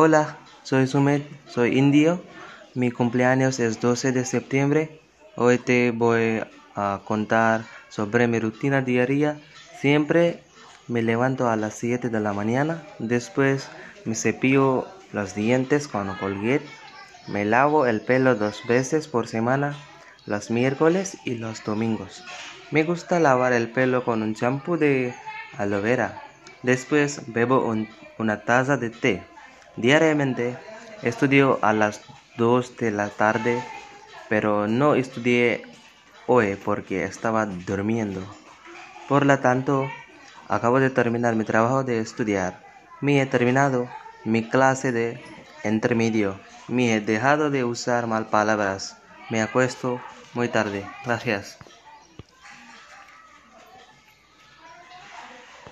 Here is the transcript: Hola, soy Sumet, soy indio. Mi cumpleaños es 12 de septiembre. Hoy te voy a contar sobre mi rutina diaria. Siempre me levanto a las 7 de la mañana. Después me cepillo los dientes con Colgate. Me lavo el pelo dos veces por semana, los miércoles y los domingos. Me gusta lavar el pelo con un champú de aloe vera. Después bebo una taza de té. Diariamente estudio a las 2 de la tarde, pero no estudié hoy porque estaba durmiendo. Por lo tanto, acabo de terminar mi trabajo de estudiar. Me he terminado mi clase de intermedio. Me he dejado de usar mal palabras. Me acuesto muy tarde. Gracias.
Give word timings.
Hola, 0.00 0.38
soy 0.62 0.86
Sumet, 0.86 1.28
soy 1.48 1.76
indio. 1.76 2.22
Mi 2.76 2.92
cumpleaños 2.92 3.58
es 3.58 3.80
12 3.80 4.12
de 4.12 4.24
septiembre. 4.24 5.00
Hoy 5.34 5.58
te 5.58 5.90
voy 5.90 6.40
a 6.76 7.00
contar 7.04 7.64
sobre 7.88 8.28
mi 8.28 8.38
rutina 8.38 8.80
diaria. 8.80 9.40
Siempre 9.80 10.40
me 10.86 11.02
levanto 11.02 11.48
a 11.48 11.56
las 11.56 11.74
7 11.74 12.10
de 12.10 12.20
la 12.20 12.32
mañana. 12.32 12.80
Después 13.00 13.70
me 14.04 14.14
cepillo 14.14 14.86
los 15.12 15.34
dientes 15.34 15.88
con 15.88 16.14
Colgate. 16.14 16.64
Me 17.26 17.44
lavo 17.44 17.84
el 17.84 18.00
pelo 18.00 18.36
dos 18.36 18.62
veces 18.68 19.08
por 19.08 19.26
semana, 19.26 19.74
los 20.26 20.48
miércoles 20.52 21.18
y 21.24 21.34
los 21.34 21.64
domingos. 21.64 22.22
Me 22.70 22.84
gusta 22.84 23.18
lavar 23.18 23.52
el 23.52 23.68
pelo 23.68 24.04
con 24.04 24.22
un 24.22 24.36
champú 24.36 24.76
de 24.76 25.12
aloe 25.56 25.80
vera. 25.80 26.22
Después 26.62 27.22
bebo 27.26 27.74
una 28.16 28.44
taza 28.44 28.76
de 28.76 28.90
té. 28.90 29.37
Diariamente 29.84 30.68
estudio 31.00 31.58
a 31.64 31.72
las 31.72 32.04
2 32.34 32.76
de 32.76 32.90
la 32.90 33.16
tarde, 33.16 33.72
pero 34.26 34.68
no 34.68 34.94
estudié 34.94 35.80
hoy 36.26 36.56
porque 36.56 37.04
estaba 37.04 37.46
durmiendo. 37.46 38.38
Por 39.06 39.26
lo 39.26 39.40
tanto, 39.40 40.06
acabo 40.46 40.80
de 40.80 40.90
terminar 40.90 41.36
mi 41.36 41.44
trabajo 41.44 41.84
de 41.84 42.00
estudiar. 42.00 42.66
Me 43.00 43.20
he 43.22 43.26
terminado 43.26 43.98
mi 44.24 44.48
clase 44.50 44.92
de 44.92 45.24
intermedio. 45.64 46.48
Me 46.66 46.94
he 46.94 47.00
dejado 47.00 47.50
de 47.50 47.64
usar 47.64 48.06
mal 48.06 48.30
palabras. 48.30 49.02
Me 49.28 49.42
acuesto 49.42 50.06
muy 50.32 50.48
tarde. 50.50 50.96
Gracias. 51.02 51.58